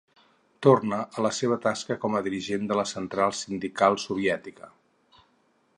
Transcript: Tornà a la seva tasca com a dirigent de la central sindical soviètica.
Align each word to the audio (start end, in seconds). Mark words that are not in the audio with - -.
Tornà 0.67 0.97
a 1.19 1.25
la 1.25 1.31
seva 1.39 1.57
tasca 1.65 1.97
com 2.05 2.17
a 2.19 2.23
dirigent 2.29 2.65
de 2.71 2.79
la 2.81 2.85
central 2.95 3.37
sindical 3.43 4.01
soviètica. 4.07 4.73